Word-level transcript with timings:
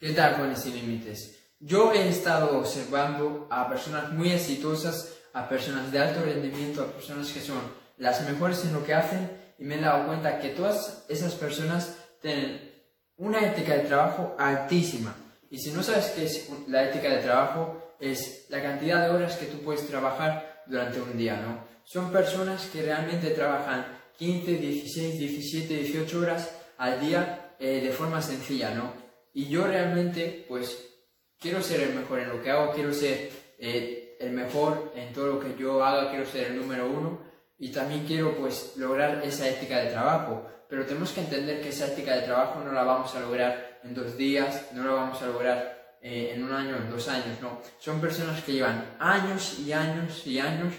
¿Qué 0.00 0.10
tal 0.10 0.36
con 0.36 0.56
Sin 0.56 0.76
Límites? 0.76 1.40
Yo 1.58 1.92
he 1.92 2.08
estado 2.08 2.56
observando 2.56 3.48
a 3.50 3.68
personas 3.68 4.12
muy 4.12 4.30
exitosas, 4.30 5.12
a 5.32 5.48
personas 5.48 5.90
de 5.90 5.98
alto 5.98 6.22
rendimiento, 6.24 6.82
a 6.82 6.92
personas 6.92 7.32
que 7.32 7.40
son 7.40 7.58
las 7.96 8.22
mejores 8.30 8.64
en 8.64 8.74
lo 8.74 8.86
que 8.86 8.94
hacen 8.94 9.28
y 9.58 9.64
me 9.64 9.74
he 9.74 9.80
dado 9.80 10.06
cuenta 10.06 10.38
que 10.38 10.50
todas 10.50 11.04
esas 11.08 11.34
personas 11.34 11.96
tienen 12.22 12.80
una 13.16 13.44
ética 13.44 13.74
de 13.74 13.88
trabajo 13.88 14.36
altísima. 14.38 15.16
Y 15.50 15.58
si 15.58 15.72
no 15.72 15.82
sabes 15.82 16.12
qué 16.14 16.26
es 16.26 16.48
la 16.68 16.88
ética 16.88 17.08
de 17.08 17.22
trabajo, 17.22 17.96
es 17.98 18.46
la 18.50 18.62
cantidad 18.62 19.02
de 19.02 19.10
horas 19.10 19.34
que 19.34 19.46
tú 19.46 19.64
puedes 19.64 19.84
trabajar 19.88 20.62
durante 20.68 21.00
un 21.00 21.18
día, 21.18 21.40
¿no? 21.40 21.64
Son 21.82 22.12
personas 22.12 22.66
que 22.66 22.82
realmente 22.82 23.30
trabajan 23.30 23.84
15, 24.16 24.58
16, 24.58 25.18
17, 25.18 25.74
18 25.74 26.20
horas 26.20 26.50
al 26.76 27.00
día 27.00 27.56
eh, 27.58 27.80
de 27.80 27.90
forma 27.90 28.22
sencilla, 28.22 28.70
¿no? 28.70 29.07
Y 29.38 29.46
yo 29.48 29.68
realmente, 29.68 30.44
pues, 30.48 30.96
quiero 31.38 31.62
ser 31.62 31.82
el 31.82 31.94
mejor 31.94 32.18
en 32.18 32.28
lo 32.30 32.42
que 32.42 32.50
hago, 32.50 32.72
quiero 32.72 32.92
ser 32.92 33.30
eh, 33.56 34.16
el 34.18 34.32
mejor 34.32 34.92
en 34.96 35.12
todo 35.12 35.28
lo 35.28 35.38
que 35.38 35.54
yo 35.56 35.84
haga, 35.84 36.10
quiero 36.10 36.26
ser 36.26 36.48
el 36.48 36.56
número 36.56 36.90
uno 36.90 37.20
y 37.56 37.70
también 37.70 38.04
quiero, 38.04 38.36
pues, 38.36 38.72
lograr 38.78 39.22
esa 39.24 39.48
ética 39.48 39.78
de 39.78 39.90
trabajo. 39.90 40.44
Pero 40.68 40.84
tenemos 40.84 41.12
que 41.12 41.20
entender 41.20 41.60
que 41.60 41.68
esa 41.68 41.86
ética 41.86 42.16
de 42.16 42.22
trabajo 42.22 42.64
no 42.64 42.72
la 42.72 42.82
vamos 42.82 43.14
a 43.14 43.20
lograr 43.20 43.78
en 43.84 43.94
dos 43.94 44.16
días, 44.16 44.72
no 44.72 44.82
la 44.82 44.90
vamos 44.90 45.22
a 45.22 45.26
lograr 45.26 45.98
eh, 46.02 46.32
en 46.34 46.42
un 46.42 46.52
año, 46.52 46.74
en 46.74 46.90
dos 46.90 47.06
años, 47.06 47.40
no. 47.40 47.62
Son 47.78 48.00
personas 48.00 48.42
que 48.42 48.54
llevan 48.54 48.96
años 48.98 49.60
y 49.60 49.72
años 49.72 50.26
y 50.26 50.40
años 50.40 50.74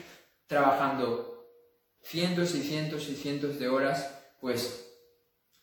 trabajando 0.48 1.48
cientos 2.04 2.54
y 2.56 2.62
cientos 2.62 3.08
y 3.08 3.16
cientos 3.16 3.58
de 3.58 3.70
horas, 3.70 4.20
pues 4.42 4.89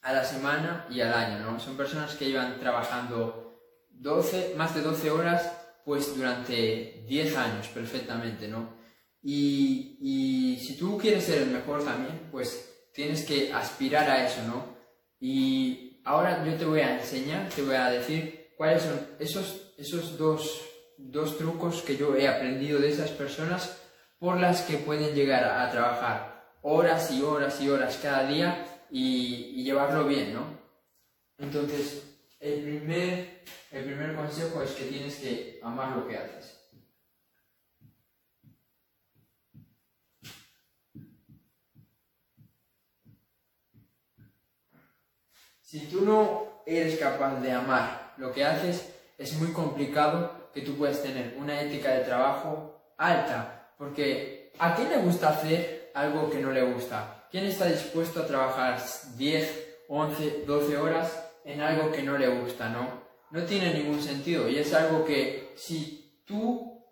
a 0.07 0.13
la 0.13 0.25
semana 0.25 0.87
y 0.89 1.01
al 1.01 1.13
año, 1.13 1.41
¿no? 1.41 1.59
Son 1.59 1.77
personas 1.77 2.15
que 2.15 2.27
llevan 2.27 2.61
trabajando 2.61 3.61
12, 3.91 4.55
más 4.57 4.73
de 4.73 4.83
12 4.83 5.11
horas, 5.11 5.53
pues 5.85 6.17
durante 6.17 7.05
10 7.09 7.37
años 7.37 7.67
perfectamente, 7.69 8.47
¿no? 8.47 8.77
Y, 9.21 10.63
si 10.65 10.77
tú 10.79 10.97
quieres 10.97 11.25
ser 11.25 11.43
el 11.43 11.51
mejor 11.51 11.85
también, 11.85 12.29
pues 12.31 12.89
tienes 12.95 13.25
que 13.25 13.53
aspirar 13.53 14.09
a 14.09 14.25
eso, 14.25 14.43
¿no? 14.47 14.77
Y 15.19 16.01
ahora 16.05 16.45
yo 16.45 16.55
te 16.55 16.65
voy 16.65 16.81
a 16.81 17.01
enseñar, 17.01 17.49
te 17.49 17.63
voy 17.63 17.75
a 17.75 17.91
decir 17.91 18.53
cuáles 18.57 18.85
son 18.85 19.01
esos, 19.19 19.75
esos 19.77 20.17
dos, 20.17 20.63
dos 20.99 21.37
trucos 21.37 21.83
que 21.83 21.97
yo 21.97 22.15
he 22.15 22.29
aprendido 22.29 22.79
de 22.79 22.91
esas 22.91 23.11
personas 23.11 23.77
por 24.21 24.39
las 24.41 24.63
que 24.63 24.77
pueden 24.77 25.17
llegar 25.17 25.43
a 25.45 25.69
trabajar 25.73 26.55
horas 26.63 27.11
y 27.11 27.23
horas 27.23 27.61
y 27.61 27.69
horas 27.69 27.99
cada 28.01 28.27
día 28.29 28.76
y, 28.91 29.63
llevarlo 29.63 30.07
bien, 30.07 30.35
¿no? 30.35 30.45
Entonces, 31.39 32.05
el 32.41 32.63
primer, 32.63 33.43
el 33.73 33.85
primer 33.85 34.15
consejo 34.15 34.63
es 34.63 34.71
que 34.73 34.85
tienes 34.85 35.17
que 35.17 35.61
amar 35.63 35.97
lo 35.97 36.07
que 36.07 36.17
haces. 36.17 36.57
Si 45.61 45.81
tú 45.89 46.03
no 46.03 46.63
eres 46.65 46.99
capaz 46.99 47.41
de 47.41 47.51
amar 47.53 48.15
lo 48.19 48.33
que 48.33 48.45
haces, 48.45 48.95
es 49.19 49.33
muy 49.35 49.53
complicado 49.53 50.51
que 50.55 50.63
tú 50.63 50.77
puedas 50.77 51.03
tener 51.03 51.37
una 51.39 51.61
ética 51.61 51.91
de 51.91 52.05
trabajo 52.05 52.95
alta, 52.97 53.73
porque 53.77 54.53
¿a 54.59 54.75
quién 54.75 54.91
le 54.91 54.99
gusta 54.99 55.31
hacer 55.31 55.91
algo 55.95 56.31
que 56.31 56.41
no 56.41 56.53
le 56.53 56.63
gusta? 56.63 57.16
¿Quién 57.31 57.47
está 57.47 57.67
dispuesto 57.67 58.21
a 58.21 58.27
trabajar 58.27 58.81
10, 59.17 59.67
11, 59.89 60.45
12 60.47 60.77
horas 60.77 61.31
en 61.45 61.61
algo 61.61 61.91
que 61.91 62.03
no 62.03 62.17
le 62.17 62.29
gusta, 62.29 62.69
no? 62.69 63.05
No 63.31 63.45
tiene 63.45 63.75
ningún 63.75 64.01
sentido 64.01 64.49
y 64.49 64.59
es 64.59 64.73
algo 64.73 65.05
que 65.05 65.53
si 65.57 66.23
tú, 66.25 66.85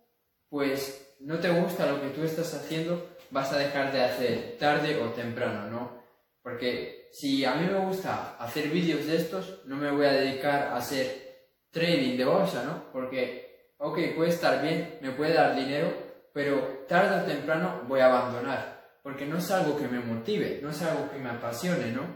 pues, 0.49 1.17
no 1.21 1.39
te 1.39 1.51
gusta 1.51 1.87
lo 1.87 2.01
que 2.01 2.09
tú 2.09 2.25
estás 2.25 2.53
haciendo, 2.55 3.17
vas 3.31 3.53
a 3.53 3.59
dejar 3.59 3.93
de 3.93 4.03
hacer 4.03 4.57
tarde 4.59 5.01
o 5.01 5.11
temprano, 5.11 5.71
¿no? 5.71 6.03
Porque 6.43 7.09
si 7.13 7.45
a 7.45 7.55
mí 7.55 7.67
me 7.67 7.79
gusta 7.79 8.37
hacer 8.39 8.69
vídeos 8.69 9.07
de 9.07 9.17
estos, 9.17 9.65
no 9.67 9.77
me 9.77 9.91
voy 9.91 10.07
a 10.07 10.13
dedicar 10.13 10.69
a 10.69 10.77
hacer 10.77 11.47
trading 11.71 12.17
de 12.17 12.25
bolsa, 12.25 12.65
¿no? 12.65 12.93
Porque, 12.93 13.71
ok, 13.79 13.99
puede 14.17 14.31
estar 14.31 14.61
bien, 14.61 14.99
me 15.01 15.13
puede 15.13 15.35
dar 15.35 15.55
dinero, 15.55 15.93
pero 16.33 16.85
tarde 16.89 17.23
o 17.23 17.25
temprano 17.25 17.83
voy 17.87 18.01
a 18.01 18.07
abandonar 18.07 18.75
porque 19.05 19.27
no 19.27 19.37
es 19.37 19.51
algo 19.51 19.77
que 19.77 19.87
me 19.87 20.01
motive, 20.01 20.61
no 20.63 20.71
es 20.71 20.81
algo 20.81 21.11
que 21.11 21.19
me 21.19 21.29
apasione, 21.29 21.93
¿no? 21.93 22.07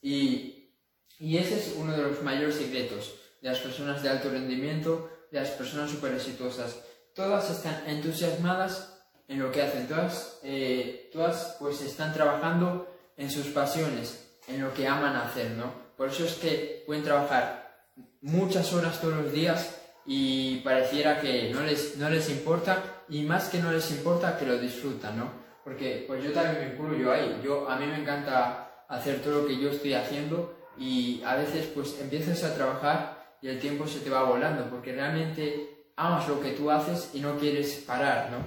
Y, 0.00 0.70
y 1.18 1.36
ese 1.36 1.58
es 1.58 1.74
uno 1.76 1.96
de 1.96 2.02
los 2.04 2.22
mayores 2.22 2.54
secretos 2.54 3.16
de 3.40 3.48
las 3.48 3.58
personas 3.58 4.04
de 4.04 4.08
alto 4.08 4.30
rendimiento, 4.30 5.10
de 5.32 5.40
las 5.40 5.50
personas 5.50 5.90
súper 5.90 6.14
exitosas. 6.14 6.78
Todas 7.12 7.50
están 7.50 7.88
entusiasmadas 7.88 9.02
en 9.26 9.40
lo 9.40 9.50
que 9.50 9.62
hacen, 9.62 9.88
todas, 9.88 10.38
eh, 10.44 11.10
todas 11.12 11.56
pues 11.58 11.80
están 11.82 12.14
trabajando 12.14 12.88
en 13.16 13.28
sus 13.28 13.48
pasiones, 13.48 14.36
en 14.46 14.62
lo 14.62 14.72
que 14.72 14.86
aman 14.86 15.16
hacer, 15.16 15.50
¿no? 15.50 15.72
Por 15.96 16.10
eso 16.10 16.24
es 16.24 16.34
que 16.34 16.84
pueden 16.86 17.02
trabajar 17.02 17.88
muchas 18.20 18.72
horas 18.72 19.00
todos 19.00 19.24
los 19.24 19.32
días 19.32 19.76
y 20.06 20.58
pareciera 20.60 21.20
que 21.20 21.50
no 21.50 21.62
les, 21.62 21.96
no 21.96 22.08
les 22.08 22.30
importa 22.30 22.80
y 23.08 23.22
más 23.22 23.48
que 23.48 23.58
no 23.58 23.72
les 23.72 23.90
importa 23.90 24.38
que 24.38 24.46
lo 24.46 24.56
disfrutan, 24.56 25.18
¿no? 25.18 25.41
Porque 25.64 26.04
pues 26.06 26.22
yo 26.24 26.32
también 26.32 26.58
me 26.58 26.74
incluyo 26.74 27.12
ahí. 27.12 27.40
Yo, 27.42 27.68
a 27.68 27.76
mí 27.76 27.86
me 27.86 28.00
encanta 28.00 28.84
hacer 28.88 29.20
todo 29.22 29.42
lo 29.42 29.46
que 29.46 29.58
yo 29.58 29.70
estoy 29.70 29.94
haciendo 29.94 30.54
y 30.76 31.22
a 31.24 31.36
veces 31.36 31.66
pues 31.74 32.00
empiezas 32.00 32.42
a 32.44 32.54
trabajar 32.54 33.36
y 33.40 33.48
el 33.48 33.60
tiempo 33.60 33.86
se 33.86 34.00
te 34.00 34.10
va 34.10 34.24
volando 34.24 34.68
porque 34.70 34.92
realmente 34.92 35.86
amas 35.96 36.28
lo 36.28 36.40
que 36.40 36.52
tú 36.52 36.70
haces 36.70 37.10
y 37.14 37.20
no 37.20 37.38
quieres 37.38 37.84
parar, 37.86 38.30
¿no? 38.30 38.38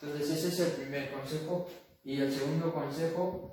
Entonces 0.00 0.30
ese 0.30 0.48
es 0.48 0.60
el 0.60 0.72
primer 0.72 1.10
consejo 1.12 1.68
y 2.04 2.20
el 2.20 2.32
segundo 2.32 2.72
consejo 2.72 3.52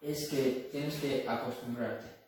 es 0.00 0.28
que 0.28 0.68
tienes 0.70 0.94
que 0.96 1.26
acostumbrarte. 1.28 2.19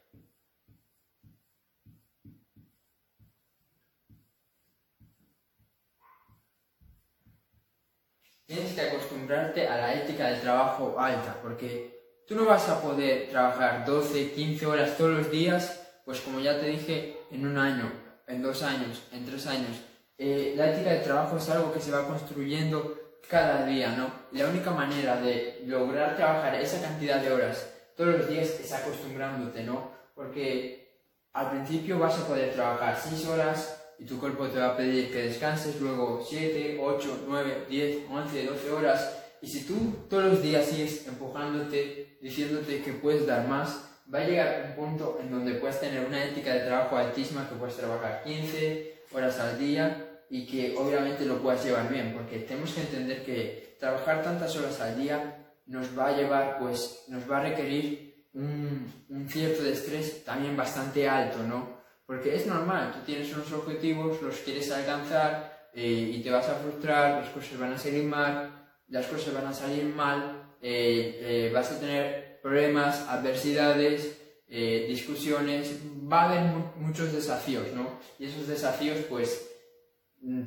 Tienes 8.53 8.75
que 8.75 8.83
acostumbrarte 8.83 9.67
a 9.67 9.79
la 9.79 9.95
ética 9.95 10.29
del 10.29 10.41
trabajo 10.41 10.95
alta, 10.99 11.39
porque 11.43 12.23
tú 12.29 12.35
no 12.35 12.45
vas 12.45 12.69
a 12.69 12.83
poder 12.83 13.31
trabajar 13.31 13.85
12, 13.87 14.33
15 14.33 14.67
horas 14.67 14.97
todos 14.99 15.17
los 15.19 15.31
días, 15.31 15.81
pues 16.05 16.21
como 16.21 16.39
ya 16.39 16.61
te 16.61 16.67
dije, 16.67 17.17
en 17.31 17.47
un 17.47 17.57
año, 17.57 17.91
en 18.27 18.43
dos 18.43 18.63
años, 18.63 19.03
en 19.13 19.25
tres 19.25 19.47
años. 19.47 19.81
Eh, 20.19 20.53
la 20.57 20.71
ética 20.71 20.91
del 20.91 21.03
trabajo 21.03 21.39
es 21.39 21.49
algo 21.49 21.73
que 21.73 21.81
se 21.81 21.91
va 21.91 22.07
construyendo 22.07 22.99
cada 23.29 23.65
día, 23.65 23.97
¿no? 23.97 24.13
La 24.33 24.49
única 24.49 24.71
manera 24.71 25.17
de 25.17 25.63
lograr 25.67 26.17
trabajar 26.17 26.55
esa 26.57 26.81
cantidad 26.83 27.21
de 27.21 27.33
horas 27.33 27.69
todos 27.97 28.19
los 28.19 28.29
días 28.29 28.49
es 28.61 28.73
acostumbrándote, 28.73 29.63
¿no? 29.65 29.91
Porque 30.15 31.01
al 31.33 31.51
principio 31.51 31.99
vas 31.99 32.19
a 32.19 32.27
poder 32.27 32.53
trabajar 32.53 32.99
6 33.03 33.27
horas, 33.29 33.82
y 34.03 34.05
tu 34.05 34.19
cuerpo 34.19 34.49
te 34.49 34.59
va 34.59 34.71
a 34.71 34.77
pedir 34.77 35.13
que 35.13 35.23
descanses 35.23 35.81
luego 35.81 36.27
7, 36.29 36.77
8, 36.83 37.25
9, 37.29 37.67
10, 37.71 37.99
11, 38.11 38.47
12 38.47 38.71
horas. 38.73 39.19
Y 39.41 39.47
si 39.47 39.65
tú 39.65 39.95
todos 40.11 40.25
los 40.25 40.43
días 40.43 40.67
sigues 40.67 41.07
empujándote, 41.07 42.19
diciéndote 42.21 42.83
que 42.83 42.95
puedes 42.95 43.29
dar 43.29 43.47
más, 43.47 43.89
va 44.13 44.19
a 44.19 44.27
llegar 44.27 44.67
un 44.67 44.75
punto 44.75 45.19
en 45.23 45.31
donde 45.31 45.55
puedes 45.55 45.79
tener 45.79 46.05
una 46.05 46.25
ética 46.25 46.53
de 46.53 46.67
trabajo 46.67 46.97
altísima, 46.97 47.49
que 47.49 47.55
puedes 47.55 47.77
trabajar 47.77 48.25
15 48.25 49.05
horas 49.13 49.39
al 49.39 49.57
día 49.57 50.25
y 50.29 50.47
que 50.47 50.75
obviamente 50.77 51.25
lo 51.25 51.41
puedas 51.41 51.65
llevar 51.65 51.89
bien, 51.89 52.13
porque 52.13 52.41
tenemos 52.41 52.73
que 52.73 52.81
entender 52.81 53.25
que 53.25 53.77
trabajar 53.79 54.25
tantas 54.25 54.57
horas 54.57 54.81
al 54.81 55.01
día 55.01 55.55
nos 55.67 55.97
va 55.97 56.09
a 56.09 56.17
llevar, 56.17 56.59
pues 56.59 57.05
nos 57.07 57.31
va 57.31 57.39
a 57.39 57.43
requerir 57.43 58.27
un, 58.35 58.93
un 59.11 59.29
cierto 59.29 59.63
de 59.63 59.75
estrés 59.75 60.25
también 60.25 60.57
bastante 60.57 61.09
alto, 61.09 61.39
¿no? 61.45 61.82
Porque 62.13 62.37
es 62.37 62.47
normal, 62.47 62.93
tú 62.93 62.99
tienes 63.07 63.33
unos 63.33 63.51
objetivos, 63.53 64.21
los 64.21 64.37
quieres 64.41 64.71
alcanzar 64.71 65.71
eh, 65.73 66.13
y 66.15 66.23
te 66.23 66.31
vas 66.31 66.47
a 66.47 66.57
frustrar, 66.57 67.23
las 67.23 67.31
cosas 67.31 67.59
van 67.59 67.73
a 67.73 67.79
salir 67.79 68.05
mal, 68.05 68.67
las 68.89 69.07
cosas 69.07 69.33
van 69.33 69.47
a 69.47 69.53
salir 69.55 69.85
mal, 69.85 70.53
eh, 70.61 71.21
eh, 71.23 71.51
vas 71.55 71.73
a 71.73 71.81
tener 71.81 72.39
problemas, 72.43 73.09
adversidades, 73.09 74.19
discusiones, 74.47 75.79
va 76.13 76.25
a 76.25 76.29
haber 76.29 76.43
muchos 76.77 77.15
desafíos, 77.15 77.69
¿no? 77.75 77.99
Y 78.19 78.27
esos 78.27 78.47
desafíos 78.47 78.99
pues 79.09 79.49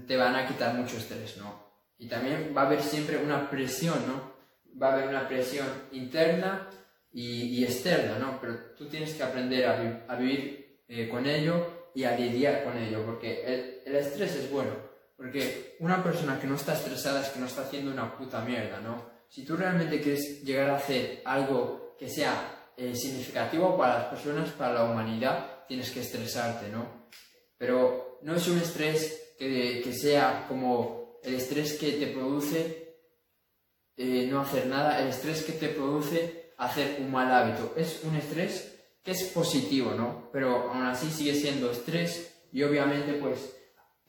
te 0.06 0.18
van 0.18 0.36
a 0.36 0.48
quitar 0.48 0.76
mucho 0.76 0.98
estrés, 0.98 1.38
¿no? 1.38 1.66
Y 1.98 2.08
también 2.08 2.54
va 2.56 2.62
a 2.62 2.66
haber 2.68 2.84
siempre 2.84 3.18
una 3.18 3.50
presión, 3.50 3.98
¿no? 4.06 4.34
Va 4.80 4.90
a 4.90 4.94
haber 4.94 5.08
una 5.08 5.28
presión 5.28 5.66
interna 5.94 6.70
y, 7.12 7.64
externa, 7.64 8.20
¿no? 8.20 8.40
Pero 8.40 8.56
tú 8.78 8.86
tienes 8.88 9.16
que 9.16 9.24
aprender 9.24 9.66
a, 9.66 10.06
a 10.08 10.16
vivir 10.16 10.65
eh, 10.88 11.10
con 11.10 11.26
ello 11.26 11.90
y 11.94 12.04
a 12.04 12.18
lidiar 12.18 12.64
con 12.64 12.78
ello, 12.78 13.06
porque 13.06 13.82
el, 13.86 13.96
estrés 13.96 14.36
es 14.36 14.52
bueno, 14.52 14.72
porque 15.16 15.78
una 15.80 16.04
persona 16.04 16.40
que 16.40 16.48
no 16.48 16.56
está 16.56 16.74
estresada 16.74 17.22
es 17.22 17.30
que 17.30 17.40
no 17.40 17.46
está 17.46 17.62
haciendo 17.62 17.92
una 17.92 18.18
puta 18.18 18.42
mierda, 18.42 18.80
¿no? 18.82 19.10
Si 19.30 19.46
tú 19.46 19.56
realmente 19.56 20.02
quieres 20.02 20.44
llegar 20.44 20.70
a 20.70 20.76
hacer 20.76 21.22
algo 21.26 21.96
que 21.98 22.10
sea 22.10 22.72
eh, 22.78 22.94
significativo 22.96 23.78
para 23.78 24.00
las 24.00 24.06
personas, 24.08 24.50
para 24.52 24.74
la 24.74 24.84
humanidad, 24.84 25.66
tienes 25.68 25.92
que 25.92 26.02
estresarte, 26.02 26.70
¿no? 26.70 27.06
pero 27.58 28.20
no 28.22 28.36
es 28.36 28.48
un 28.48 28.60
estrés 28.60 29.36
que, 29.38 29.82
que 29.84 29.94
sea 29.94 30.46
como 30.48 31.20
el 31.24 31.36
estrés 31.36 31.74
que 31.74 31.94
te 31.94 32.08
produce 32.08 32.86
eh, 33.98 34.28
no 34.30 34.42
hacer 34.42 34.68
nada, 34.68 35.02
el 35.02 35.08
estrés 35.08 35.44
que 35.44 35.54
te 35.54 35.70
produce 35.70 36.54
hacer 36.58 36.98
un 37.00 37.12
mal 37.12 37.32
hábito. 37.32 37.74
Es 37.78 38.02
un 38.04 38.16
estrés 38.16 38.75
que 39.06 39.12
es 39.12 39.24
positivo, 39.26 39.92
¿no? 39.92 40.30
Pero 40.34 40.72
aún 40.72 40.84
así 40.84 41.12
sigue 41.12 41.36
siendo 41.36 41.72
estrés 41.72 42.42
y 42.52 42.64
obviamente 42.64 43.14
pues 43.14 43.56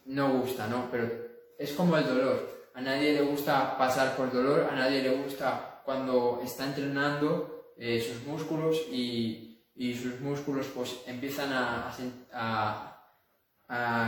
no 0.07 0.39
gusta, 0.39 0.67
¿no? 0.69 0.89
Pero 0.91 1.11
es 1.59 1.73
como 1.75 1.99
el 1.99 2.07
dolor. 2.07 2.71
A 2.75 2.81
nadie 2.81 3.13
le 3.13 3.21
gusta 3.21 3.77
pasar 3.77 4.17
por 4.17 4.33
dolor, 4.33 4.67
a 4.71 4.75
nadie 4.75 5.03
le 5.03 5.23
gusta 5.23 5.83
cuando 5.85 6.41
está 6.43 6.65
entrenando 6.65 7.75
eh, 7.77 8.01
sus 8.01 8.27
músculos 8.27 8.81
y, 8.91 9.63
y, 9.75 9.95
sus 9.95 10.19
músculos 10.21 10.67
pues 10.75 10.97
empiezan 11.07 11.51
a, 11.53 12.97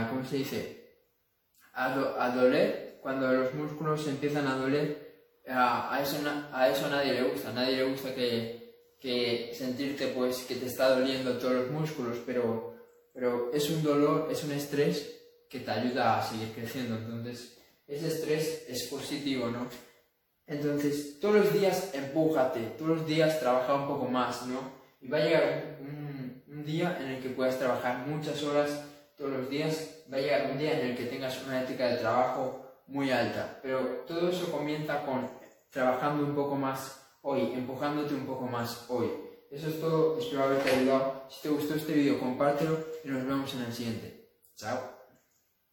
¿cómo 0.09 0.25
se 0.25 0.37
dice? 0.37 1.03
A, 1.73 2.25
a, 2.25 2.29
doler. 2.31 2.99
Cuando 3.01 3.31
los 3.31 3.53
músculos 3.53 4.07
empiezan 4.07 4.47
a 4.47 4.55
doler, 4.55 5.41
a, 5.47 5.99
eso, 6.01 6.17
a 6.51 6.69
eso 6.69 6.89
nadie 6.89 7.13
le 7.13 7.23
gusta. 7.23 7.49
A 7.49 7.53
nadie 7.53 7.77
le 7.77 7.83
gusta 7.85 8.13
que, 8.13 8.58
que 8.99 9.53
sentirte 9.57 10.07
pues 10.07 10.43
que 10.43 10.55
te 10.55 10.65
está 10.65 10.97
doliendo 10.97 11.37
todos 11.37 11.53
los 11.53 11.71
músculos, 11.71 12.17
pero, 12.25 12.75
pero 13.13 13.51
es 13.53 13.69
un 13.69 13.81
dolor, 13.81 14.29
es 14.31 14.43
un 14.43 14.51
estrés 14.51 15.19
que 15.49 15.59
te 15.59 15.71
ayuda 15.71 16.19
a 16.19 16.23
seguir 16.23 16.51
creciendo. 16.53 16.95
Entonces, 16.95 17.57
ese 17.87 18.07
estrés 18.07 18.65
es 18.67 18.83
positivo, 18.83 19.47
¿no? 19.47 19.67
Entonces, 20.45 21.19
todos 21.19 21.35
los 21.35 21.53
días 21.53 21.91
empújate, 21.93 22.59
todos 22.77 22.97
los 22.97 23.07
días 23.07 23.39
trabaja 23.39 23.75
un 23.75 23.87
poco 23.87 24.05
más, 24.05 24.45
¿no? 24.47 24.59
Y 25.01 25.07
va 25.07 25.17
a 25.17 25.23
llegar 25.23 25.77
un, 25.79 26.19
día 26.65 26.97
en 27.01 27.07
el 27.07 27.23
que 27.23 27.29
puedas 27.29 27.57
trabajar 27.57 28.05
muchas 28.05 28.43
horas 28.43 28.83
todos 29.15 29.31
los 29.31 29.49
días, 29.49 30.03
va 30.11 30.17
a 30.17 30.19
llegar 30.19 30.51
un 30.51 30.57
día 30.57 30.77
en 30.77 30.89
el 30.89 30.97
que 30.97 31.05
tengas 31.05 31.41
una 31.45 31.63
ética 31.63 31.87
de 31.87 31.97
trabajo 31.97 32.83
muy 32.85 33.09
alta, 33.11 33.59
pero 33.63 34.03
todo 34.05 34.29
eso 34.29 34.51
comienza 34.51 35.03
con 35.05 35.29
trabajando 35.71 36.25
un 36.25 36.35
poco 36.35 36.55
más 36.55 36.99
hoy, 37.21 37.53
empujándote 37.53 38.13
un 38.13 38.25
poco 38.25 38.47
más 38.47 38.85
hoy. 38.89 39.09
Eso 39.51 39.69
es 39.69 39.79
todo, 39.81 40.19
espero 40.19 40.43
haberte 40.43 40.69
ayudado. 40.69 41.23
Si 41.29 41.41
te 41.41 41.49
gustó 41.49 41.75
este 41.75 41.93
vídeo, 41.93 42.19
compártelo 42.19 42.77
y 43.03 43.07
nos 43.07 43.25
vemos 43.25 43.53
en 43.55 43.61
el 43.63 43.73
siguiente. 43.73 44.29
Chao. 44.55 44.98